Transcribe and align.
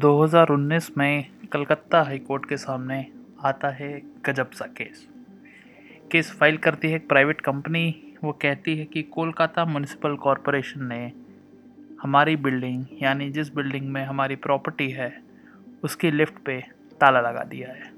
2019 0.00 0.90
में 0.98 1.24
Calcutta 1.52 2.02
high 2.02 2.18
court 2.18 2.48
के 2.48 2.56
सामने 2.56 3.06
आता 3.44 3.68
है 3.68 4.02
गजब 4.26 4.50
सा 4.50 4.66
केस। 4.66 5.08
केस 6.12 6.30
फ़ाइल 6.32 6.56
करती 6.56 6.88
है 6.88 6.96
एक 6.96 7.08
प्राइवेट 7.08 7.40
कंपनी। 7.40 7.82
वो 8.24 8.32
कहती 8.32 8.76
है 8.76 8.84
कि 8.84 9.02
कोलकाता 9.02 9.64
म्यूनिसिपल 9.64 10.14
कॉरपोरेशन 10.16 10.84
ने 10.84 11.12
हमारी 12.02 12.36
बिल्डिंग, 12.36 12.84
यानी 13.02 13.30
जिस 13.30 13.54
बिल्डिंग 13.54 13.88
में 13.88 14.04
हमारी 14.04 14.36
प्रॉपर्टी 14.36 14.88
है, 14.90 15.22
उसकी 15.84 16.10
लिफ्ट 16.10 16.38
पे 16.38 16.60
ताला 17.00 17.20
लगा 17.20 17.44
दिया 17.44 17.68
है। 17.68 17.92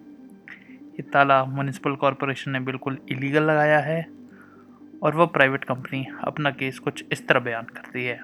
ये 0.91 1.03
ताला 1.03 1.45
म्यूनिसिपल 1.45 1.95
कॉरपोरेशन 1.95 2.51
ने 2.51 2.61
बिल्कुल 2.61 2.99
इलीगल 3.09 3.43
लगाया 3.43 3.81
है 3.81 4.07
और 5.03 5.17
वो 5.17 5.27
प्राइवेट 5.27 5.65
कंपनी 5.65 6.07
अपना 6.21 6.51
केस 6.51 6.79
कुछ 6.79 7.05
इस 7.13 7.27
तरह 7.29 7.41
बयान 7.41 7.65
करती 7.65 8.05
है 8.05 8.21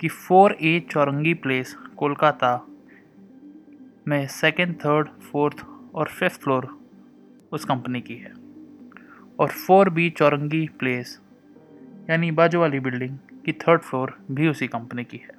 कि 0.00 0.08
four 0.08 0.52
A 0.52 0.80
Chowringhee 0.90 1.34
place 1.34 1.76
Kolkata 2.02 2.66
में 4.08 4.26
सेकेंड 4.26 4.74
थर्ड 4.74 5.08
फोर्थ 5.08 5.66
और 5.94 6.08
फिफ्थ 6.08 6.40
फ्लोर 6.40 6.80
उस 7.52 7.64
कंपनी 7.64 8.00
की 8.00 8.14
है। 8.14 8.32
और 9.38 9.48
फोर 9.48 9.90
बी 9.90 10.10
चौरंगी 10.10 10.70
प्लेस 10.78 11.20
यानी 12.10 12.30
बाजू 12.30 12.60
वाली 12.60 12.80
बिल्डिंग 12.80 13.18
की 13.44 13.52
थर्ड 13.52 13.80
फ्लोर 13.80 14.18
भी 14.30 14.48
उसी 14.48 14.66
कंपनी 14.66 15.04
की 15.04 15.16
है। 15.16 15.30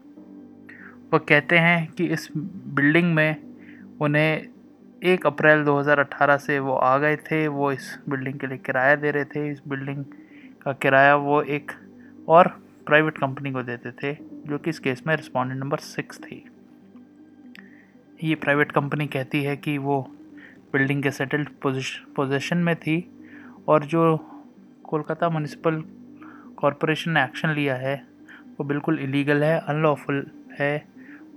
वो 1.14 1.20
कहते 1.20 1.58
हैं 1.58 1.92
कि 1.92 2.06
इस 2.06 2.30
बिल्डिंग 2.68 3.16
में 3.16 3.36
उन्हें 4.02 4.48
एक 5.04 5.28
अप्रैल 5.28 5.64
2018 5.64 6.38
से 6.38 6.60
वो 6.60 6.74
आ 6.74 6.98
गए 6.98 7.16
थे, 7.16 7.48
वो 7.48 7.72
इस 7.72 8.00
बिल्डिंग 8.10 8.40
के 8.40 8.48
लिए 8.48 8.58
किराया 8.58 8.96
दे 8.96 9.12
रहे 9.12 9.26
थे। 9.26 9.52
इस 9.52 9.62
बिल्डिंग 9.68 10.06
का 10.62 10.74
किराया 10.74 11.16
वो 11.16 11.42
एक 11.42 11.72
और 12.28 12.48
प्राइवेट 12.86 13.18
कंपनी 13.18 13.52
को 13.52 13.64
देते 13.64 13.92
थे, 13.92 14.18
जो 14.48 14.58
कि 14.58 14.70
इस 14.70 14.80
केस 14.80 15.04
में 15.08 15.16
रिस्पॉन्डेंट 15.16 15.60
नंबर 15.60 15.78
सिक्स 15.78 16.20
थी। 16.20 16.50
ये 18.20 18.36
प्राइवेट 18.36 18.72
कंपनी 18.72 19.06
कहती 19.08 19.42
है 19.44 19.56
कि 19.58 19.78
वो 19.78 20.02
बिल्डिंग 20.74 21.02
के 21.04 21.12
सेटल्ड 21.12 21.50
पोजीशन 21.62 22.58
में 22.58 22.76
थी 22.76 22.98
और 23.68 23.86
जो 23.86 24.16
कोलकाता 24.84 25.30
म्यूनिसिपल 25.30 25.82
कॉरपोरेशन 26.58 27.12
ने 27.12 27.24
एक्शन 27.24 27.50
लिया 27.50 27.76
है, 27.76 27.96
वो 28.60 28.64
बिल्कुल 28.64 29.00
इलीगल 29.00 29.44
है 29.44 29.58
अनलॉफुल 29.60 30.26
है 30.60 30.86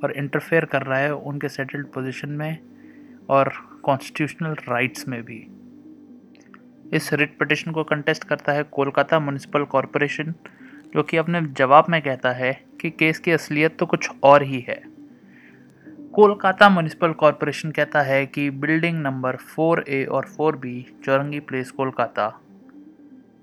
और 0.05 0.13
इंटरफेयर 0.13 0.65
कर 0.65 0.83
रहा 0.83 0.99
है 0.99 1.15
उनके 1.15 1.49
सेटल्ड 1.49 1.87
पोजीशन 1.87 2.29
में 2.31 2.59
और 3.29 3.53
कॉन्स्टिट्यूशनल 3.83 4.57
राइट्स 4.69 5.09
में 5.09 5.23
भी। 5.23 5.47
इस 6.97 7.13
रिट 7.13 7.39
पटिशन 7.39 7.71
को 7.73 7.85
कंटेस्ट 7.85 8.25
करता 8.25 8.53
है 8.53 8.63
कोलकाता 8.63 9.21
म्यूनिसिपल 9.21 9.65
कॉरपोरेशन 9.65 10.35
जो 10.95 11.03
कि 11.03 11.17
अपने 11.17 11.41
जवाब 11.53 11.87
में 11.89 12.01
कहता 12.03 12.33
है 12.33 12.53
कि 12.81 12.91
केस 12.91 13.19
की 13.19 13.31
असलियत 13.31 13.79
तो 13.79 13.87
कुछ 13.87 14.11
और 14.23 14.43
ही 14.43 14.61
है। 14.69 14.96
कोलकाता 16.17 16.69
म्यूनिसिपल 16.69 17.13
कॉरपोरेशन 17.13 17.71
कहता 17.71 18.01
है 18.03 18.25
कि 18.27 18.49
बिल्डिंग 18.51 18.99
नंबर 18.99 19.37
फोर 19.37 19.85
ए 19.89 20.05
और 20.05 20.27
four 20.27 20.57
B 20.57 20.87
Chowringhee 21.05 21.41
place 21.41 21.71
Kolkata 21.71 22.29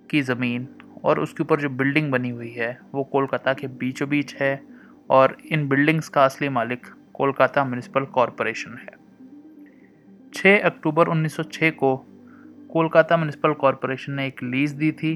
की 0.10 0.22
ज़मीन 0.22 0.68
और 1.04 1.20
उसके 1.20 1.44
ऊपर 1.44 1.60
जो 1.60 1.70
बिल्डिंग 1.70 2.12
बनी 2.12 2.30
हुई 2.30 2.50
है, 2.50 2.80
वो 2.94 3.04
कोलकाता 3.04 3.54
के 3.54 3.68
बीचों 3.68 4.08
बीच 4.10 4.34
है 4.36 4.64
और 5.10 5.36
इन 5.52 5.68
बिल्डिंग्स 5.70 6.10
का 6.10 6.24
असली 6.26 6.50
मालिक 6.50 6.88
कोलकाता 7.14 7.66
म्यूनिसिपल 7.66 8.06
कॉरपोरेशन 8.06 8.78
है। 8.78 8.96
6 10.34 10.66
अक्टूबर 10.66 11.10
1906 11.10 11.72
को 11.72 11.96
कोलकाता 12.72 13.18
म्यूनिसिपल 13.18 13.54
कॉरपोरेशन 13.54 14.14
ने 14.14 14.26
एक 14.28 14.44
लीज़ 14.44 14.76
दी 14.76 14.92
थी, 14.92 15.14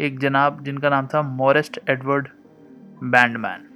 एक 0.00 0.18
जनाब 0.18 0.64
जिनका 0.64 0.90
नाम 0.90 1.06
था 1.06 1.22
मॉरेस्ट 1.22 1.80
एडवर्ड 1.88 2.28
बैंडमैन 3.04 3.68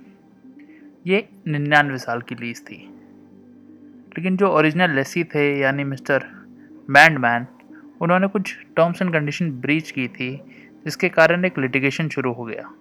ये 1.07 1.29
निन्यानवे 1.47 1.99
साल 1.99 2.21
की 2.21 2.35
लीज 2.35 2.63
थी। 2.63 2.77
लेकिन 4.09 4.37
जो 4.37 4.49
ओरिजिनल 4.49 4.91
लेसी 4.91 5.25
थे, 5.25 5.61
यानी 5.61 5.85
मिस्टर 5.85 6.25
बैंडमैन 6.91 7.47
उन्होंने 8.01 8.27
कुछ 8.27 8.57
टर्म्स 8.77 9.03
एंड 9.03 9.13
कंडीशन 9.13 9.51
ब्रीच 9.51 9.91
की 9.91 10.09
थी, 10.09 10.37
जिसके 10.85 11.09
कारण 11.09 11.45
एक 11.45 11.59
लिटिगेशन 11.59 12.09
शुरू 12.09 12.33
हो 12.33 12.45
गया। 12.45 12.75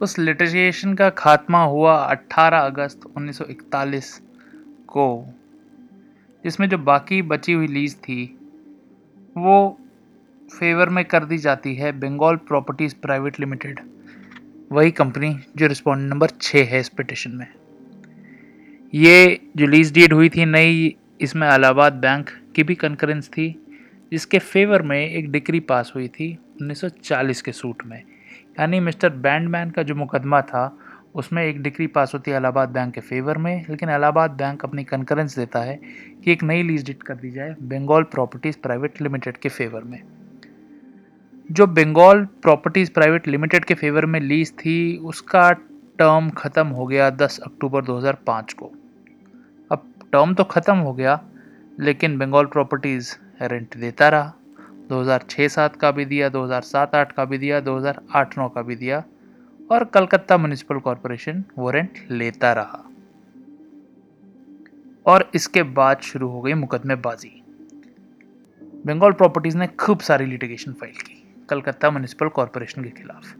उस 0.00 0.18
लिटिगेशन 0.18 0.94
का 0.94 1.10
खात्मा 1.10 1.64
हुआ 1.64 1.96
18 1.96 2.58
अगस्त 2.58 3.00
1941 3.16 4.22
को, 4.86 5.34
जिसमें 6.44 6.68
जो 6.68 6.78
बाकी 6.78 7.22
बची 7.22 7.52
हुई 7.52 7.66
लीज 7.66 7.96
थी, 7.96 8.38
वो 9.36 9.80
फेवर 10.58 10.88
में 10.88 11.04
कर 11.04 11.24
दी 11.24 11.38
जाती 11.38 11.74
है, 11.74 11.92
बंगाल 11.92 12.36
प्रॉपर्टीज़ 12.36 12.94
प्राइवेट 13.02 13.40
लिमिटेड। 13.40 13.80
वही 14.72 14.90
कंपनी 14.90 15.36
जो 15.56 15.66
रिस्पॉन्डेंट 15.66 16.10
नंबर 16.10 16.28
छः 16.40 16.64
है 16.64 16.80
इस 16.80 16.88
पिटिशन 16.88 17.30
में। 17.30 17.46
ये 18.94 19.40
जो 19.56 19.66
लीज 19.66 19.92
डीड 19.92 20.12
हुई 20.12 20.28
थी 20.28 20.44
नई, 20.44 20.96
इसमें 21.20 21.48
अलाहाबाद 21.48 21.92
बैंक 21.92 22.30
की 22.56 22.62
भी 22.62 22.74
कंकरेंस 22.74 23.28
थी, 23.28 23.64
जिसके 24.12 24.38
फेवर 24.38 24.82
में 24.82 25.10
एक 25.10 25.32
डिग्री 25.32 25.60
पास 25.60 25.92
हुई 25.94 26.08
थी 26.08 26.38
1940 26.62 27.42
के 27.42 27.52
सूट 27.52 27.82
में। 27.86 28.02
यानी 28.60 28.80
मिस्टर 28.80 29.08
बैंडमैन 29.08 29.70
का 29.70 29.82
जो 29.82 29.94
मुकदमा 29.94 30.42
था, 30.42 30.78
उसमें 31.14 31.44
एक 31.44 31.62
डिग्री 31.62 31.86
पास 31.86 32.14
होती 32.14 32.30
है 32.30 32.36
इलाहाबाद 32.36 32.68
बैंक 32.68 32.94
के 32.94 33.00
फेवर 33.00 33.38
में, 33.38 33.66
लेकिन 33.70 33.88
इलाहाबाद 33.88 34.30
बैंक 34.30 34.64
अपनी 34.64 34.84
कंकरेंस 34.84 35.38
देता 35.38 35.58
है 35.58 35.80
कि 36.24 36.32
एक 36.32 36.42
नई 36.42 36.62
लीज 36.62 36.86
डिट 36.86 37.02
कर 37.02 37.14
दी 37.14 37.30
जाए 37.30 37.56
बंगाल 37.62 38.02
प्रॉपर्टीज़ 38.02 38.56
प्राइवेट 38.62 39.02
लिमिटेड 39.02 39.36
के 39.36 39.48
फेवर 39.48 39.82
में। 39.82 40.02
जो 41.50 41.66
बंगाल 41.66 42.24
प्रॉपर्टीज़ 42.42 42.90
प्राइवेट 42.90 43.28
लिमिटेड 43.28 43.64
के 43.64 43.74
फेवर 43.74 44.06
में 44.06 44.20
लीज 44.20 44.52
थी, 44.52 44.96
उसका 44.96 45.50
टर्म 45.98 46.28
ख़त्म 46.30 46.66
हो 46.66 46.86
गया 46.86 47.10
10 47.10 47.38
अक्टूबर 47.38 47.84
2005 47.84 48.52
को। 48.52 48.66
अब 49.70 49.84
टर्म 50.12 50.34
तो 50.34 50.44
ख़त्म 50.44 50.76
हो 50.76 50.92
गया, 50.92 51.20
लेकिन 51.80 52.18
बंगाल 52.18 52.46
प्रॉपर्टीज़ 52.46 53.14
रेंट 53.42 53.76
देता 53.76 54.08
रहा। 54.08 54.32
2006-7 54.88 55.76
का 55.76 55.90
भी 55.90 56.04
दिया 56.04 56.28
2007-8 56.28 57.12
का 57.12 57.24
भी 57.24 57.38
दिया 57.38 57.60
2008-9 57.60 58.48
का 58.48 58.62
भी 58.62 58.76
दिया, 58.76 59.02
और 59.70 59.84
कलकत्ता 59.84 60.36
म्यूनिसिपल 60.38 60.78
कॉरपोरेशन 60.78 61.44
वो 61.58 61.70
रेंट 61.70 61.98
लेता 62.10 62.52
रहा। 62.52 62.84
और 65.06 65.30
इसके 65.34 65.62
बाद 65.62 66.00
शुरू 66.00 66.28
हो 66.28 66.40
गई 66.40 66.54
मुकदमेबाजी। 66.54 67.42
बंगाल 68.86 69.12
प्रॉपर्टीज़ 69.12 69.58
ने 69.58 69.66
खूब 69.66 70.00
सारी 70.00 70.26
लिटिगेशन 70.26 70.72
फ़ाइल 70.72 70.94
की। 70.94 71.17
कलकत्ता 71.50 71.90
म्यूनिसिपल 71.90 72.28
कॉरपोरेशन 72.28 72.84
के 72.84 72.90
खिलाफ। 72.90 73.34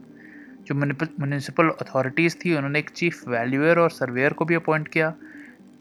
जो 0.67 0.75
म्यूनिसिपल 0.75 1.69
अथॉरिटीज़ 1.71 2.35
थी, 2.35 2.55
उन्होंने 2.55 2.79
एक 2.79 2.89
चीफ 2.89 3.27
वैल्यूअर 3.27 3.79
और 3.79 3.89
सर्वेयर 3.91 4.33
को 4.33 4.45
भी 4.45 4.55
अपॉइंट 4.55 4.87
किया, 4.87 5.09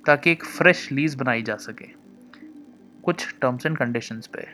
ताकि 0.05 0.31
एक 0.31 0.45
फ्रेश 0.45 0.91
लीज 0.93 1.15
बनाई 1.15 1.43
जा 1.43 1.57
सके, 1.57 1.89
कुछ 3.05 3.27
टर्म्स 3.43 3.67
एंड 3.67 3.77
कंडीशंस 3.79 4.27
पे। 4.27 4.47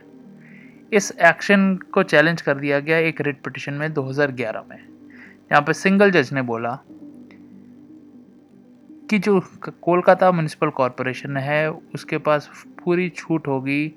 इस 0.92 1.12
एक्शन 1.22 1.74
को 1.94 2.02
चैलेंज 2.02 2.42
कर 2.42 2.58
दिया 2.58 2.80
गया 2.80 2.98
एक 2.98 3.20
रिट 3.20 3.40
पिटिशन 3.42 3.74
में 3.74 3.92
2011 3.94 4.64
में। 4.70 4.76
यहाँ 4.76 5.62
पे 5.62 5.72
सिंगल 5.72 6.10
जज 6.10 6.32
ने 6.32 6.42
बोला 6.42 6.78
कि 9.10 9.18
जो 9.18 9.40
कोलकाता 9.82 10.30
म्यूनसिपल 10.32 10.70
कॉरपोरेशन 10.70 11.36
है, 11.36 11.70
उसके 11.70 12.18
पास 12.18 12.50
पूरी 12.84 13.08
छूट 13.08 13.48
होगी 13.48 13.88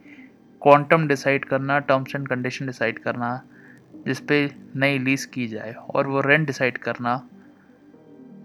क्वांटम 0.61 1.07
डिसाइड 1.07 1.45
करना 1.45 1.77
टर्म्स 1.79 2.15
एंड 2.15 2.27
कंडीशन 2.27 2.65
डिसाइड 2.65 2.99
करना 2.99 3.29
जिस 4.07 4.19
पे 4.19 4.51
नई 4.75 4.99
लीज 4.99 5.25
की 5.25 5.47
जाए 5.47 5.73
और 5.73 6.07
वो 6.07 6.21
रेंट 6.21 6.47
डिसाइड 6.47 6.77
करना 6.77 7.29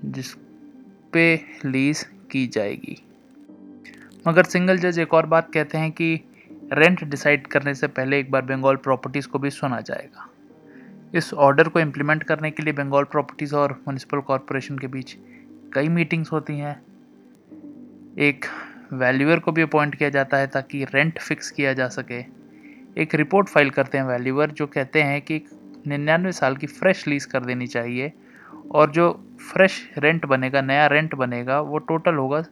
जिस 0.05 0.35
पे 1.13 1.41
लीज 1.65 2.07
की 2.31 2.47
जाएगी। 2.47 3.03
मगर 4.29 4.45
सिंगल 4.45 4.79
जज 4.79 4.99
एक 4.99 5.15
और 5.15 5.27
बात 5.27 5.53
कहते 5.53 5.79
हैं 5.79 5.93
कि 5.93 6.21
रेंट 6.73 7.05
डिसाइड 7.05 7.47
करने 7.47 7.75
से 7.75 7.87
पहले 7.87 8.21
एक 8.21 8.31
बार 8.31 8.43
बंगाल 8.43 8.77
प्रॉपर्टीज़ 8.77 9.29
को 9.29 9.39
भी 9.39 9.51
सुना 9.51 9.81
जाएगा। 9.81 10.29
इस 11.15 11.35
ऑर्डर 11.35 11.69
को 11.69 11.81
इम्प्लीमेंट 11.81 12.23
करने 12.23 12.51
के 12.51 12.63
लिए 12.63 12.73
बंगाल 12.73 13.05
प्रॉपर्टीज़ 13.05 13.55
और 13.55 13.73
म्यूनसिपल 13.73 14.21
कॉरपोरेशन 14.21 14.79
के 14.79 14.87
बीच 14.87 15.17
कई 15.75 15.89
मीटिंग्स 15.89 16.33
होती 16.33 16.59
हैं। 16.59 16.83
एक 18.19 18.45
वैल्यूअर 18.93 19.39
को 19.39 19.53
भी 19.53 19.63
अपॉइंट 19.63 19.95
किया 19.95 20.09
जाता 20.09 20.37
है 20.37 20.47
ताकि 20.47 20.85
रेंट 20.85 21.19
फिक्स 21.19 21.51
किया 21.51 21.73
जा 21.73 21.89
सके। 21.89 22.42
एक 22.97 23.15
रिपोर्ट 23.15 23.49
फ़ाइल 23.49 23.71
करते 23.71 23.99
हैं 23.99 24.05
वैल्यूअर, 24.05 24.51
जो 24.51 24.67
कहते 24.67 25.03
हैं 25.03 25.21
कि 25.23 25.41
निन्यानवे 25.87 26.33
साल 26.33 26.57
की 26.57 26.67
फ्रेश 26.67 27.07
लीज 27.09 27.25
कर 27.25 27.45
देनी 27.45 27.67
चाहिए, 27.67 28.13
और 28.71 28.91
जो 28.91 29.11
फ्रेश 29.43 29.79
रेंट 29.99 30.27
बनेगा, 30.27 30.61
नया 30.61 30.87
रेंट 30.87 31.15
बनेगा, 31.15 31.61
वो 31.61 31.79
टोटल 31.79 32.15
होगा 32.15 32.43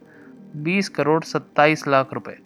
बीस 0.55 0.89
करोड़ 0.89 1.23
सत्ताईस 1.23 1.87
लाख 1.87 2.13
रुपए। 2.13 2.37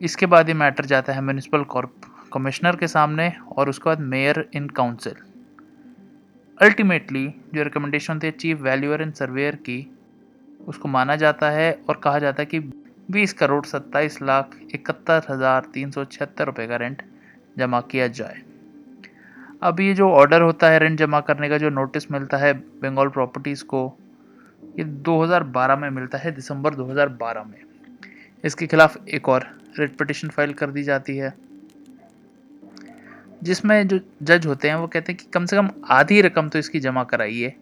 इसके 0.00 0.26
बाद 0.26 0.48
ये 0.48 0.54
मैटर 0.54 0.84
जाता 0.84 1.12
है 1.12 1.20
म्यूनिसिपल 1.20 1.64
कमिश्नर 2.32 2.76
के 2.76 2.86
सामने, 2.86 3.32
और 3.56 3.68
उसके 3.68 3.84
बाद 3.84 4.00
मेयर 4.00 4.48
इन 4.54 4.68
काउंसिल। 4.68 5.14
अल्टीमेटली, 6.60 7.26
जो 7.54 7.62
रिकमेंडेशन 7.62 8.18
थी 8.18 8.30
चीफ 8.30 8.60
वैल्यूअर 8.60 9.02
एंड 9.02 9.12
सर्वेयर 9.14 9.56
की, 9.56 9.86
उसको 10.60 10.88
माना 10.88 11.16
जाता 11.16 11.50
है 11.50 11.72
और 11.88 11.96
कहा 11.96 12.18
जाता 12.18 12.42
है 12.42 12.46
कि 12.46 12.58
20 13.08 13.32
करोड़ 13.32 13.64
27 13.66 14.20
लाख 14.22 14.56
इकहत्तर 14.74 15.26
हज़ार 15.30 15.68
तीन 15.74 15.90
सौ 15.90 16.04
छिहत्तर 16.06 16.46
रुपये 16.46 16.66
का 16.66 16.76
रेंट 16.76 17.02
जमा 17.58 17.80
किया 17.82 18.06
जाए। 18.08 18.42
अब 19.62 19.80
ये 19.80 19.94
जो 19.94 20.10
ऑर्डर 20.12 20.42
होता 20.42 20.70
है 20.70 20.78
रेंट 20.78 20.98
जमा 20.98 21.20
करने 21.20 21.48
का, 21.48 21.58
जो 21.58 21.70
नोटिस 21.70 22.10
मिलता 22.12 22.36
है 22.36 22.52
बंगाल 22.52 23.08
प्रॉपर्टीज़ 23.08 23.64
को, 23.64 23.80
ये 24.78 24.84
2012 24.84 25.76
में 25.76 25.88
मिलता 25.90 26.18
है, 26.18 26.32
दिसंबर 26.32 26.74
2012 26.74 27.44
में। 27.44 27.58
इसके 28.44 28.66
खिलाफ 28.66 28.96
एक 29.08 29.28
और 29.28 29.46
रेट 29.78 29.96
पटिशन 29.96 30.28
फ़ाइल 30.28 30.52
कर 30.52 30.70
दी 30.70 30.82
जाती 30.82 31.16
है, 31.16 31.32
जिसमें 33.42 33.88
जो 33.88 34.00
जज 34.22 34.46
होते 34.46 34.68
हैं 34.68 34.76
वो 34.76 34.86
कहते 34.86 35.12
हैं 35.12 35.18
कि 35.18 35.28
कम 35.32 35.44
से 35.46 35.56
कम 35.56 35.70
आधी 35.90 36.20
रकम 36.22 36.48
तो 36.48 36.58
इसकी 36.58 36.80
जमा 36.80 37.04
कराइए 37.06 37.54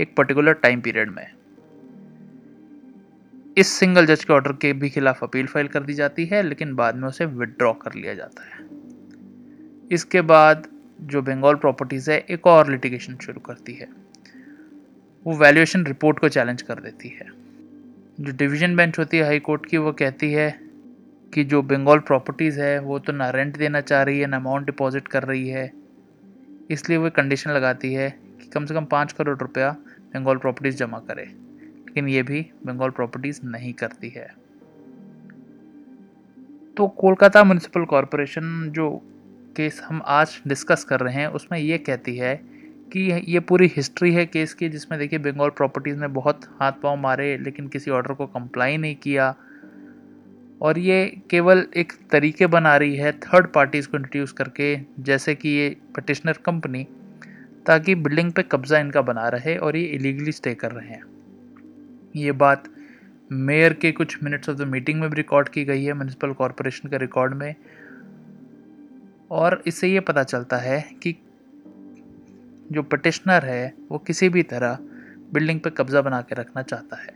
एक 0.00 0.14
पर्टिकुलर 0.16 0.52
टाइम 0.54 0.80
पीरियड 0.80 1.10
में। 1.10 1.26
इस 3.58 3.68
सिंगल 3.68 4.06
जज 4.06 4.24
के 4.24 4.32
ऑर्डर 4.32 4.52
के 4.52 4.72
भी 4.72 4.90
खिलाफ 4.90 5.24
अपील 5.24 5.46
फ़ाइल 5.46 5.68
कर 5.68 5.82
दी 5.82 5.94
जाती 5.94 6.26
है, 6.26 6.42
लेकिन 6.42 6.74
बाद 6.74 6.96
में 6.96 7.08
उसे 7.08 7.24
विदड्रॉ 7.24 7.72
कर 7.72 7.94
लिया 7.94 8.14
जाता 8.14 8.42
है। 8.42 8.66
इसके 9.92 10.20
बाद 10.20 10.68
जो 11.00 11.22
बंगाल 11.22 11.54
प्रॉपर्टीज़ 11.54 12.10
है, 12.10 12.18
एक 12.30 12.46
और 12.46 12.70
लिटिगेशन 12.70 13.16
शुरू 13.16 13.40
करती 13.40 13.74
है। 13.74 13.88
वो 15.26 15.36
वैल्यूएशन 15.36 15.86
रिपोर्ट 15.86 16.18
को 16.18 16.28
चैलेंज 16.28 16.62
कर 16.62 16.74
देती 16.74 17.08
है। 17.08 17.26
जो 18.20 18.32
डिवीज़न 18.32 18.76
बेंच 18.76 18.98
होती 18.98 19.16
है 19.16 19.24
हाई 19.24 19.38
कोर्ट 19.38 19.66
की, 19.66 19.76
वो 19.76 19.92
कहती 19.92 20.32
है 20.32 20.60
कि 21.34 21.44
जो 21.44 21.62
बंगाल 21.62 21.98
प्रॉपर्टीज़ 21.98 22.60
है, 22.60 22.78
वो 22.78 22.98
तो 22.98 23.12
ना 23.12 23.30
रेंट 23.30 23.56
देना 23.56 23.80
चाह 23.80 24.02
रही 24.02 24.20
है, 24.20 24.26
ना 24.26 24.36
अमाउंट 24.36 24.66
डिपॉजिट 24.66 25.08
कर 25.08 25.22
रही 25.22 25.48
है। 25.48 25.72
इसलिए 26.70 26.98
वो 26.98 27.10
कंडीशन 27.10 27.50
लगाती 27.50 27.94
है 27.94 28.10
कि 28.10 28.46
कम 28.46 28.66
से 28.66 28.74
कम 28.74 28.84
पाँच 28.84 29.12
करोड़ 29.12 29.38
रुपया 29.38 29.76
बंगाल 30.14 30.36
प्रॉपर्टीज़ 30.36 30.76
जमा 30.76 30.98
करे। 30.98 31.51
लेकिन 31.94 32.08
ये 32.08 32.22
भी 32.22 32.40
बंगाल 32.66 32.90
प्रॉपर्टीज़ 32.90 33.40
नहीं 33.44 33.72
करती 33.72 34.08
है। 34.08 34.26
तो 36.76 36.86
कोलकाता 36.88 37.42
म्यूनसिपल 37.44 37.84
कॉरपोरेशन 37.84 38.70
जो 38.72 38.88
केस 39.56 39.80
हम 39.84 40.00
आज 40.06 40.40
डिस्कस 40.48 40.84
कर 40.84 41.00
रहे 41.00 41.14
हैं, 41.14 41.26
उसमें 41.28 41.58
ये 41.58 41.78
कहती 41.78 42.16
है 42.16 42.34
कि 42.92 43.00
ये 43.28 43.40
पूरी 43.40 43.70
हिस्ट्री 43.76 44.12
है 44.14 44.24
केस 44.26 44.54
की, 44.54 44.68
जिसमें 44.68 44.98
देखिए 45.00 45.18
बंगाल 45.18 45.50
प्रॉपर्टीज़ 45.50 45.98
ने 45.98 46.08
बहुत 46.10 46.48
हाथ 46.60 46.80
पाँव 46.82 46.96
मारे, 46.96 47.36
लेकिन 47.38 47.68
किसी 47.68 47.90
ऑर्डर 47.90 48.14
को 48.14 48.26
कंप्लाई 48.28 48.76
नहीं 48.76 48.96
किया। 48.96 49.34
और 50.60 50.78
ये 50.78 51.04
केवल 51.30 51.66
एक 51.76 51.92
तरीके 52.10 52.46
बना 52.48 52.76
रही 52.76 52.96
है 52.96 53.12
थर्ड 53.20 53.52
पार्टीज़ 53.52 53.88
को 53.88 53.96
इंट्रोड्यूस 53.96 54.32
करके, 54.32 54.76
जैसे 55.00 55.34
कि 55.34 55.48
ये 55.48 55.76
पटिशनर 55.96 56.38
कंपनी 56.46 56.86
ताकि 57.66 57.94
बिल्डिंग 57.94 58.32
पे 58.32 58.42
कब्ज़ा 58.42 58.78
इनका 58.78 59.02
बना 59.02 59.28
रहे 59.28 59.56
और 59.56 59.76
ये 59.76 59.84
इलीगली 59.86 60.32
स्टे 60.32 60.54
कर 60.54 60.72
रहे 60.72 60.88
हैं। 60.88 61.11
ये 62.16 62.32
बात 62.32 62.64
मेयर 63.32 63.72
के 63.72 63.92
कुछ 63.92 64.22
मिनट्स 64.24 64.48
ऑफ़ 64.48 64.58
द 64.58 64.62
मीटिंग 64.62 65.00
में 65.00 65.10
भी 65.10 65.16
रिकॉर्ड 65.16 65.48
की 65.48 65.64
गई 65.64 65.84
है 65.84 65.92
म्यूनसिपल 65.92 66.32
कॉरपोरेशन 66.32 66.88
के 66.88 66.98
रिकॉर्ड 66.98 67.34
में। 67.34 67.54
और 69.30 69.62
इससे 69.66 69.88
ये 69.88 70.00
पता 70.00 70.22
चलता 70.22 70.56
है 70.56 70.80
कि 71.02 71.16
जो 72.72 72.82
पटिशनर 72.82 73.44
है, 73.44 73.74
वो 73.90 73.98
किसी 73.98 74.28
भी 74.28 74.42
तरह 74.42 74.78
बिल्डिंग 75.32 75.60
पर 75.60 75.70
कब्ज़ा 75.70 76.02
बना 76.02 76.20
के 76.20 76.34
रखना 76.34 76.62
चाहता 76.62 76.96
है। 76.96 77.14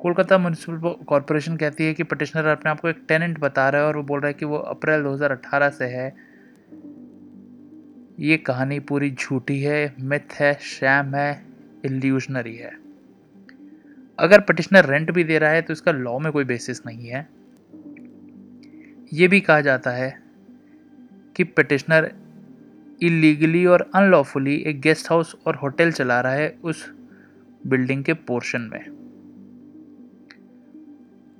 कोलकाता 0.00 0.38
म्यूनसिपल 0.38 1.04
कॉरपोरेशन 1.04 1.56
कहती 1.56 1.84
है 1.84 1.94
कि 1.94 2.02
पटिशनर 2.02 2.46
अपने 2.46 2.70
आप 2.70 2.80
को 2.80 2.88
एक 2.88 3.04
टेनेंट 3.08 3.38
बता 3.40 3.68
रहा 3.68 3.80
है 3.80 3.86
और 3.86 3.96
वो 3.96 4.02
बोल 4.02 4.20
रहा 4.20 4.28
है 4.28 4.34
कि 4.34 4.44
वो 4.44 4.56
अप्रैल 4.56 5.02
2018 5.02 5.68
से 5.68 5.84
है। 5.84 6.16
ये 8.20 8.36
कहानी 8.36 8.80
पूरी 8.80 9.10
झूठी 9.10 9.60
है 9.62 9.94
मिथ 10.00 10.32
है 10.32 10.54
शैम 10.54 11.14
है 11.14 11.46
इल्यूशनरी 11.84 12.56
है। 12.56 12.85
अगर 14.18 14.40
पटिशनर 14.40 14.86
रेंट 14.86 15.10
भी 15.10 15.24
दे 15.24 15.38
रहा 15.38 15.50
है 15.50 15.62
तो 15.62 15.72
इसका 15.72 15.92
लॉ 15.92 16.18
में 16.18 16.32
कोई 16.32 16.44
बेसिस 16.44 16.86
नहीं 16.86 17.08
है। 17.08 17.28
ये 19.12 19.28
भी 19.28 19.40
कहा 19.40 19.60
जाता 19.60 19.90
है 19.90 20.10
कि 21.36 21.44
पटिशनर 21.44 22.10
इलीगली 23.02 23.64
और 23.66 23.90
अनलॉफुली 23.94 24.54
एक 24.66 24.80
गेस्ट 24.80 25.10
हाउस 25.10 25.34
और 25.46 25.56
होटल 25.56 25.90
चला 25.92 26.20
रहा 26.20 26.32
है 26.32 26.48
उस 26.64 26.90
बिल्डिंग 27.66 28.04
के 28.04 28.12
पोर्शन 28.12 28.70
में। 28.72 28.84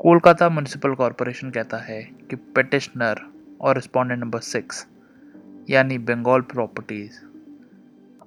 कोलकाता 0.00 0.48
म्यूनसिपल 0.48 0.94
कॉरपोरेशन 0.94 1.50
कहता 1.50 1.78
है 1.78 2.02
कि 2.30 2.36
पटिशनर 2.56 3.20
और 3.60 3.74
रिस्पोंडेंट 3.74 4.20
नंबर 4.20 4.40
सिक्स 4.40 4.86
यानी 5.70 5.98
बंगाल 5.98 6.40
प्रॉपर्टीज़ 6.40 7.18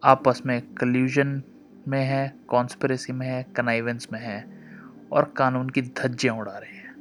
आपस 0.03 0.41
में 0.45 0.61
कल्यूजन 0.73 1.41
में 1.89 2.03
है 2.05 2.33
कॉन्स्परेसी 2.47 3.13
में 3.13 3.25
है 3.27 3.43
कनाइवेंस 3.55 4.07
में 4.13 4.19
है 4.19 4.43
और 5.11 5.33
कानून 5.37 5.69
की 5.69 5.81
धज्जियाँ 5.81 6.35
उड़ा 6.35 6.57
रहे 6.57 6.71
हैं। 6.71 6.95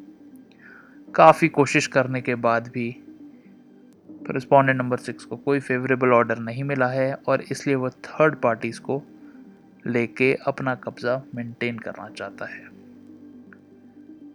काफ़ी 1.15 1.49
कोशिश 1.49 1.87
करने 1.87 2.21
के 2.21 2.35
बाद 2.35 2.69
भी 2.69 2.89
रिस्पोंडेंट 4.31 4.79
नंबर 4.79 4.99
सिक्स 4.99 5.25
को 5.25 5.37
कोई 5.37 5.61
फेवरेबल 5.61 6.13
ऑर्डर 6.13 6.39
नहीं 6.39 6.65
मिला 6.65 6.89
है 6.89 7.13
और 7.29 7.43
इसलिए 7.43 7.77
वह 7.77 7.91
थर्ड 8.05 8.37
पार्टीज़ 8.37 8.81
को 8.81 9.03
लेके 9.87 10.33
अपना 10.47 10.75
कब्ज़ा 10.75 11.23
मेंटेन 11.35 11.79
करना 11.79 12.09
चाहता 12.09 12.47
है। 12.47 12.67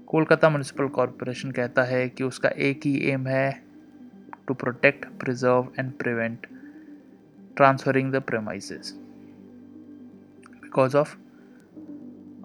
कोलकाता 0.07 0.49
म्यूनसिपल 0.49 0.87
कॉरपोरेशन 0.87 1.51
कहता 1.51 1.83
है 1.83 2.07
कि 2.09 2.23
उसका 2.23 2.49
एक 2.49 2.85
ही 2.85 2.97
एम 3.11 3.27
है 3.27 3.51
to 4.47 4.53
protect 4.53 5.05
preserve 5.19 5.67
and 5.79 5.91
prevent 5.93 6.47
transferring 7.57 8.11
the 8.13 8.21
premises 8.21 8.93
because 10.73 10.95
of 10.97 11.15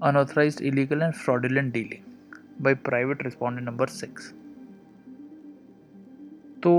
unauthorise 0.02 0.58
illegal 0.62 1.02
and 1.02 1.12
fraudulent 1.14 1.72
dealing 1.72 2.34
by 2.62 2.74
private 2.84 3.22
respondent 3.22 3.66
number 3.68 3.86
six 3.88 4.32
तो 6.62 6.72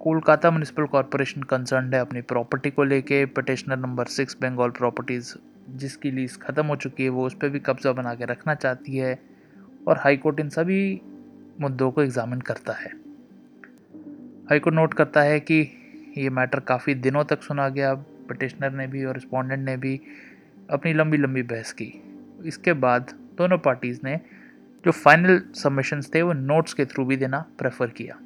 कोलकाता 0.00 0.50
म्यूनसिपल 0.50 0.86
कॉरपोरेशन 0.86 1.42
कंसर्न 1.42 1.92
है 1.94 2.00
अपनी 2.00 2.20
प्रॉपर्टी 2.24 2.70
को 2.70 2.84
लेके 2.84 3.24
petitioner 3.36 3.76
number 3.76 4.06
six 4.08 4.36
Bengal 4.42 4.70
properties 4.78 5.34
जिसकी 5.76 6.10
लीज 6.10 6.36
ख़त्म 6.40 6.66
हो 6.66 6.76
चुकी 6.76 7.02
है, 7.02 7.08
वो 7.08 7.26
उस 7.26 7.34
पर 7.34 7.48
भी 7.48 7.60
कब्ज़ा 7.60 7.92
बना 7.92 8.14
के 8.14 8.24
रखना 8.24 8.54
चाहती 8.56 8.96
है 8.96 9.18
और 9.88 9.98
हाई 9.98 10.16
कोर्ट 10.16 10.40
इन 10.40 10.48
सभी 10.50 10.80
मुद्दों 11.60 11.90
को 11.90 12.02
एग्ज़ामिन 12.02 12.40
करता 12.42 12.72
है। 12.74 12.92
हाई 14.48 14.58
कोर्ट 14.58 14.74
नोट 14.74 14.94
करता 14.94 15.22
है 15.22 15.40
कि 15.40 15.60
ये 16.18 16.30
मैटर 16.30 16.60
काफ़ी 16.68 16.94
दिनों 16.96 17.24
तक 17.24 17.42
सुना 17.42 17.68
गया 17.68 17.94
पटिशनर 18.28 18.72
ने 18.72 18.86
भी 18.86 19.04
और 19.04 19.14
रिस्पोंडेंट 19.14 19.64
ने 19.64 19.76
भी 19.76 20.00
अपनी 20.70 20.92
लंबी 20.92 21.16
लंबी 21.16 21.42
बहस 21.44 21.72
की। 21.72 21.92
इसके 22.46 22.72
बाद 22.74 23.12
दोनों 23.38 23.58
पार्टीज़ 23.58 24.00
ने 24.04 24.16
जो 24.84 24.90
फाइनल 24.92 25.40
सबमिशंस 25.54 26.10
थे, 26.14 26.22
वो 26.22 26.32
नोट्स 26.32 26.74
के 26.74 26.84
थ्रू 26.84 27.04
भी 27.04 27.16
देना 27.16 27.44
प्रेफर 27.58 27.86
किया। 27.90 28.18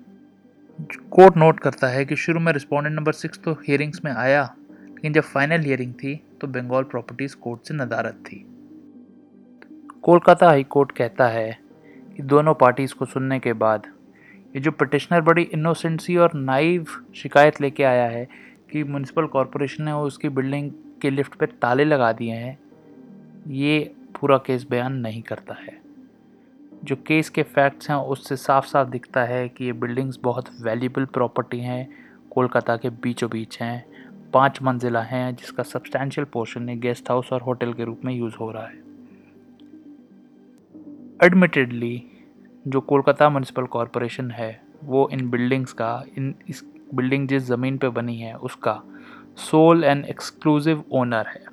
कोर्ट 1.11 1.37
नोट 1.37 1.61
करता 1.61 1.89
है 1.89 2.05
कि 2.05 2.17
शुरू 2.17 2.41
में 2.41 2.53
रिस्पोंडेंट 2.53 2.95
नंबर 2.97 3.13
सिक्स 3.13 3.41
तो 3.45 3.53
हियरिंग्स 3.63 4.05
में 4.05 4.13
आया, 4.13 4.43
लेकिन 4.89 5.13
जब 5.13 5.23
फाइनल 5.23 5.61
हियरिंग 5.61 5.95
थी 5.95 6.15
तो 6.41 6.47
बंगाल 6.49 6.83
प्रॉपर्टीज़ 6.85 7.37
कोर्ट 7.37 7.69
से 7.69 7.75
नदारत 7.75 8.23
थी। 8.27 8.45
कोलकाता 10.03 10.47
हाई 10.47 10.63
कोर्ट 10.65 10.93
कहता 10.93 11.29
है 11.29 11.59
कि 12.17 12.23
दोनों 12.25 12.55
पार्टीज़ 12.55 12.95
को 12.95 13.05
सुनने 13.07 13.39
के 13.39 13.53
बाद 13.55 13.87
ये 14.55 14.61
जो 14.61 14.71
पटिशनर 14.71 15.21
बड़ी 15.21 15.43
इनोसेंसी 15.45 16.17
और 16.17 16.35
नाइव 16.35 16.87
शिकायत 17.17 17.61
लेके 17.61 17.85
आया 17.85 18.09
है 18.09 18.27
कि 18.73 18.83
म्यूनसिपल 18.85 19.27
कॉरपोरेशन 19.27 19.85
ने 19.85 19.93
उसकी 19.93 20.29
बिल्डिंग 20.31 20.71
के 21.03 21.11
लिफ्ट 21.11 21.35
पे 21.35 21.47
ताले 21.47 21.85
लगा 21.85 22.13
दिए 22.13 22.33
हैं, 22.33 22.59
ये 23.49 23.95
पूरा 24.21 24.39
केस 24.39 24.67
बयान 24.71 24.93
नहीं 24.93 25.23
करता 25.23 25.55
है। 25.55 25.81
जो 26.85 26.97
केस 26.97 27.29
के 27.31 27.43
फैक्ट्स 27.43 27.91
हैं, 27.91 27.97
उससे 27.97 28.37
साफ़ 28.37 28.67
साफ़ 28.67 28.89
दिखता 28.89 29.25
है 29.25 29.49
कि 29.49 29.65
ये 29.65 29.73
बिल्डिंग्स 29.73 30.19
बहुत 30.23 30.49
वैल्यूबल 30.63 31.05
प्रॉपर्टी 31.05 31.61
हैं, 31.61 31.89
कोलकाता 32.31 32.77
के 32.77 32.91
बीचों 32.91 33.31
बीच 33.31 33.59
हैं, 33.61 33.85
पाँच 34.33 34.63
मंजिला 34.63 35.03
हैं, 35.03 35.35
जिसका 35.37 35.63
सब्सटैंशियल 35.63 36.25
पोर्शन 36.25 36.79
गेस्ट 36.81 37.11
हाउस 37.11 37.33
और 37.33 37.41
होटल 37.41 37.73
के 37.73 37.85
रूप 37.85 38.01
में 38.05 38.15
यूज़ 38.15 38.35
हो 38.35 38.51
रहा 38.51 38.67
है। 38.67 38.81
एडमिटेडली 41.25 42.03
जो 42.69 42.81
कोलकाता 42.81 43.29
म्यूनसिपल 43.31 43.67
कॉरपोरेशन 43.67 44.31
है, 44.31 44.61
वो 44.85 45.09
इन 45.13 45.31
बिल्डिंग्स 45.31 45.73
का, 45.73 46.05
इन 46.19 46.35
इस 46.49 46.65
बिल्डिंग 46.95 47.29
जिस 47.29 47.43
ज़मीन 47.43 47.79
पे 47.79 47.89
बनी 47.89 48.17
है, 48.17 48.35
उसका 48.35 48.83
सोल 49.37 49.85
एंड 49.85 50.05
एक्सक्लूसिव 50.05 50.85
ओनर 50.93 51.27
है। 51.27 51.45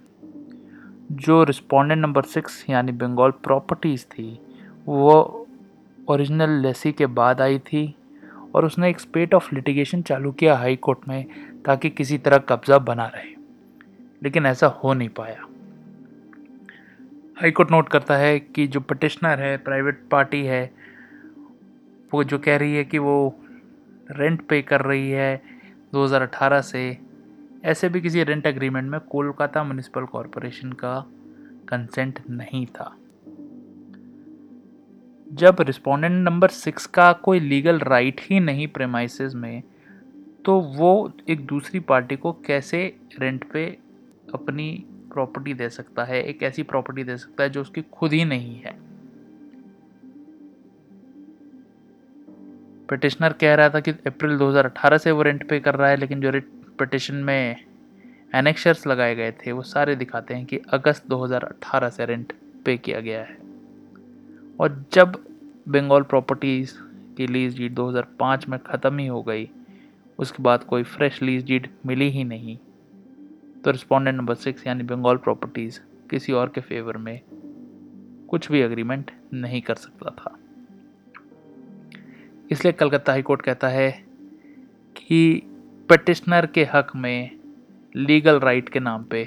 जो 1.11 1.43
रिस्पोंडेंट 1.43 2.01
नंबर 2.01 2.21
सिक्स, 2.21 2.65
यानी 2.69 2.91
बंगाल 2.91 3.31
प्रॉपर्टीज़ 3.31 4.05
थी, 4.05 4.39
वो 4.85 5.47
ओरिजिनल 6.07 6.49
लेसी 6.49 6.91
के 6.91 7.05
बाद 7.05 7.41
आई 7.41 7.59
थी 7.59 7.95
और 8.55 8.65
उसने 8.65 8.89
एक 8.89 8.99
स्पेट 8.99 9.33
ऑफ़ 9.33 9.55
लिटिगेशन 9.55 10.01
चालू 10.01 10.31
किया 10.31 10.55
हाई 10.55 10.75
कोर्ट 10.75 10.99
में 11.07 11.25
ताकि 11.65 11.89
किसी 11.89 12.17
तरह 12.17 12.37
कब्जा 12.37 12.77
बना 12.77 13.05
रहे। 13.05 13.35
लेकिन 14.23 14.45
ऐसा 14.45 14.67
हो 14.67 14.93
नहीं 14.93 15.09
पाया। 15.09 15.45
हाई 17.41 17.51
कोर्ट 17.51 17.71
नोट 17.71 17.89
करता 17.89 18.15
है 18.15 18.39
कि 18.39 18.67
जो 18.67 18.79
पटिशनर 18.79 19.39
है 19.39 19.57
प्राइवेट 19.57 20.03
पार्टी 20.11 20.45
है, 20.45 20.71
वो 22.13 22.23
जो 22.23 22.39
कह 22.39 22.57
रही 22.57 22.75
है 22.75 22.83
कि 22.83 22.97
वो 22.97 23.39
रेंट 24.11 24.47
पे 24.47 24.61
कर 24.61 24.81
रही 24.81 25.11
है 25.11 25.41
2018 25.93 26.61
से 26.61 26.97
ऐसे 27.63 27.89
भी 27.89 28.01
किसी 28.01 28.23
रेंट 28.23 28.45
एग्रीमेंट 28.45 28.91
में 28.91 28.99
कोलकाता 28.99 29.63
म्यूनिसिपल 29.63 30.05
कॉरपोरेशन 30.05 30.71
का 30.71 31.05
कंसेंट 31.69 32.19
नहीं 32.29 32.65
था। 32.65 32.95
जब 35.33 35.55
रिस्पोंडेंट 35.59 36.13
नंबर 36.27 36.47
सिक्स 36.47 36.85
का 36.85 37.13
कोई 37.13 37.39
लीगल 37.39 37.79
राइट 37.79 38.21
ही 38.23 38.39
नहीं 38.39 38.67
प्रेमाइसिस 38.67 39.35
में 39.35 39.63
तो 40.45 40.59
वो 40.59 41.11
एक 41.29 41.45
दूसरी 41.45 41.79
पार्टी 41.79 42.15
को 42.15 42.31
कैसे 42.33 42.97
रेंट 43.19 43.51
पे 43.51 43.77
अपनी 44.33 44.85
प्रॉपर्टी 45.13 45.53
दे 45.53 45.69
सकता 45.69 46.03
है? 46.03 46.23
एक 46.23 46.43
ऐसी 46.43 46.63
प्रॉपर्टी 46.63 47.03
दे 47.03 47.17
सकता 47.17 47.43
है 47.43 47.49
जो 47.49 47.61
उसकी 47.61 47.81
खुद 47.81 48.13
ही 48.13 48.25
नहीं 48.25 48.59
है। 48.59 48.77
पिटिशनर 52.89 53.33
कह 53.33 53.55
रहा 53.55 53.69
था 53.69 53.79
कि 53.79 53.91
अप्रैल 53.91 54.37
2018 54.37 54.97
से 54.97 55.11
वो 55.11 55.21
रेंट 55.21 55.49
पे 55.49 55.59
कर 55.59 55.75
रहा 55.75 55.89
है, 55.89 55.97
लेकिन 55.97 56.21
जो 56.21 56.29
पिटिशन 56.79 57.15
में 57.15 57.55
एनेक्शर्स 58.35 58.87
लगाए 58.87 59.15
गए 59.15 59.31
थे, 59.31 59.51
वो 59.51 59.61
सारे 59.61 59.95
दिखाते 59.95 60.33
हैं 60.33 60.45
कि 60.45 60.59
अगस्त 60.69 61.07
2018 61.07 61.89
से 61.89 62.05
रेंट 62.05 62.33
पे 62.65 62.77
किया 62.77 62.99
गया 62.99 63.21
है। 63.21 63.37
और 64.59 64.85
जब 64.93 65.23
बंगाल 65.69 66.03
प्रॉपर्टीज़ 66.03 66.73
की 67.17 67.27
लीज 67.27 67.57
डीड 67.57 67.73
2005 67.75 68.47
में 68.49 68.59
ख़त्म 68.59 68.97
ही 68.97 69.07
हो 69.07 69.21
गई, 69.23 69.49
उसके 70.19 70.43
बाद 70.43 70.63
कोई 70.63 70.83
फ्रेश 70.83 71.21
लीज 71.21 71.45
डीड 71.45 71.67
मिली 71.85 72.09
ही 72.09 72.23
नहीं 72.23 72.57
तो 73.63 73.71
रिस्पॉन्डेंट 73.71 74.17
नंबर 74.17 74.35
सिक्स 74.35 74.67
यानी 74.67 74.83
बंगाल 74.83 75.17
प्रॉपर्टीज़ 75.17 75.79
किसी 76.09 76.33
और 76.33 76.49
के 76.49 76.61
फेवर 76.61 76.97
में 76.97 77.19
कुछ 78.29 78.51
भी 78.51 78.59
एग्रीमेंट 78.59 79.11
नहीं 79.33 79.61
कर 79.61 79.75
सकता 79.75 80.09
था। 80.09 80.37
इसलिए 82.51 82.73
कलकत्ता 82.73 83.11
हाई 83.11 83.21
कोर्ट 83.21 83.41
कहता 83.41 83.67
है 83.67 83.91
कि 84.95 85.41
पटिशनर 85.89 86.45
के 86.45 86.63
हक 86.73 86.91
में 86.95 87.31
लीगल 87.95 88.39
राइट 88.39 88.67
के 88.69 88.79
नाम 88.79 89.03
पे 89.03 89.23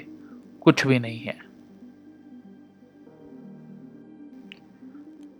कुछ 0.61 0.85
भी 0.87 0.99
नहीं 0.99 1.19
है। 1.19 1.35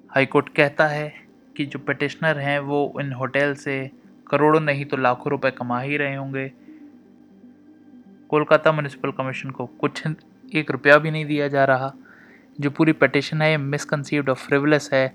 हाई 0.10 0.26
कोर्ट 0.26 0.50
कहता 0.50 0.88
है 0.88 1.14
कि 1.58 1.66
जो 1.66 1.80
पटिशनर 1.80 2.38
हैं, 2.38 2.58
वो 2.60 2.94
इन 3.02 3.12
होटल 3.14 3.54
से 3.54 3.76
करोड़ों 4.28 4.60
नहीं 4.62 4.86
तो 4.86 4.98
लाखों 4.98 5.32
रुपए 5.32 5.52
कमा 5.52 5.80
ही 5.82 5.98
रहे 5.98 6.16
होंगे। 6.16 6.48
कोलकाता 8.30 8.72
म्यूनिसिपल 8.72 9.12
कमीशन 9.12 9.50
को 9.50 9.66
कुछ 9.66 10.04
एक 10.54 10.72
रुपया 10.72 10.98
भी 10.98 11.12
नहीं 11.12 11.26
दिया 11.26 11.48
जा 11.48 11.64
रहा। 11.66 11.92
जो 12.60 12.70
पूरी 12.70 12.92
पटिशन 12.94 13.42
है 13.42 13.56
मिसकनसीव्ड 13.58 14.30
और 14.30 14.36
फ्रिवलेस 14.38 14.90
है 14.94 15.06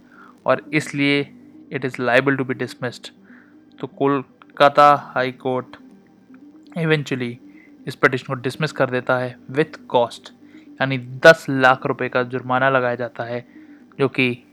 और 0.47 0.63
इसलिए 0.73 1.21
it 1.73 1.85
is 1.85 2.01
liable 2.03 2.37
to 2.37 2.45
be 2.45 2.55
dismissed 2.55 3.11
तो 3.81 3.87
कोलकाता 3.87 4.95
हाई 5.15 5.33
कोर्ट 5.33 5.77
इवेंचुअली 6.77 7.39
इस 7.87 7.95
पटिशन 7.95 8.27
को 8.27 8.35
डिसमिस 8.35 8.73
कर 8.73 8.91
देता 8.91 9.19
है 9.19 9.37
विथ 9.51 9.87
कॉस्ट 9.89 10.33
यानी 10.81 10.99
दस 10.99 11.47
लाख 11.51 11.87
रुपए 11.87 12.09
का 12.09 12.23
जुर्माना 12.23 12.71
लगाया 12.71 12.95
जाता 12.95 13.25
है, 13.25 13.49
जो 13.99 14.09
कि 14.09 14.45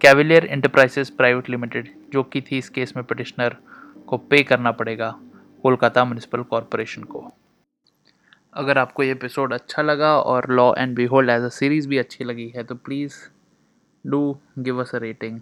कैविलियर 0.00 0.44
इंटरप्राइजेस 0.44 1.10
प्राइवेट 1.10 1.50
लिमिटेड 1.50 1.94
जो 2.12 2.22
कि 2.22 2.42
थी 2.42 2.58
इस 2.58 2.68
केस 2.68 2.96
में 2.96 3.04
पटिशनर 3.04 3.56
को 4.06 4.18
पे 4.18 4.42
करना 4.42 4.70
पड़ेगा 4.70 5.20
कोलकाता 5.62 6.04
म्यूनिसिपल 6.04 6.42
कॉरपोरेशन 6.42 7.02
को। 7.02 7.32
अगर 8.54 8.78
आपको 8.78 9.02
ये 9.02 9.12
एपिसोड 9.12 9.52
अच्छा 9.52 9.82
लगा 9.82 10.18
और 10.20 10.50
law 10.50 10.74
and 10.78 10.96
behold 11.04 11.30
as 11.30 11.42
a 11.42 11.48
series 11.48 11.88
भी 11.88 11.98
अच्छी 11.98 12.24
लगी 12.24 12.48
है 12.48 12.64
तो 12.64 12.74
please 12.74 13.14
do 14.06 14.38
give 14.58 14.80
us 14.80 14.94
a 14.94 14.98
rating 14.98 15.40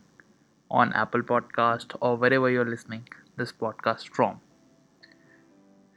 on 0.70 0.92
Apple 0.96 1.20
podcast 1.20 1.92
और 2.02 2.18
where 2.18 2.38
wherever 2.50 2.50
you're 2.50 2.68
listening 2.68 3.02
this 3.38 3.52
podcast 3.52 4.14
from 4.14 4.38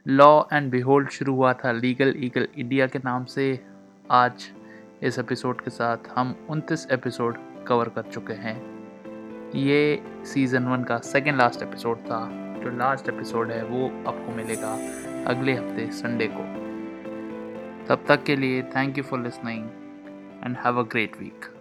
law 0.06 0.42
and 0.52 0.70
behold 0.70 1.08
शुरू 1.08 1.34
हुआ 1.34 1.52
था 1.52 1.72
लीगल 1.72 2.14
ईगल 2.16 2.48
इंडिया 2.58 2.86
के 2.86 2.98
नाम 2.98 3.24
से। 3.24 3.64
आज 4.10 4.50
इस 5.02 5.18
एपिसोड 5.18 5.60
के 5.60 5.70
साथ 5.70 5.96
हम 6.16 6.46
उनतीस 6.50 6.86
एपिसोड 6.90 7.38
कवर 7.66 7.88
कर 7.88 8.02
चुके 8.02 8.32
हैं। 8.32 8.56
ये 9.54 10.02
सीज़न 10.24 10.64
वन 10.64 10.84
का 10.84 10.98
सेकेंड 10.98 11.36
लास्ट 11.36 11.62
एपिसोड 11.62 11.98
था। 11.98 12.20
जो 12.64 12.70
लास्ट 12.76 13.08
एपिसोड 13.08 13.50
है, 13.50 13.64
वो 13.64 13.86
आपको 14.08 14.34
मिलेगा 14.36 14.72
अगले 15.30 15.54
हफ़्ते 15.54 15.86
संडे 15.92 16.30
को। 16.32 16.44
तब 17.86 18.04
तक 18.08 18.24
के 18.24 18.36
लिए 18.36 18.62
thank 18.62 18.98
you 18.98 19.04
for 19.04 19.20
listening 19.20 19.64
and 20.44 20.56
have 20.56 20.78
a 20.78 20.82
great 20.82 21.20
week 21.20 21.52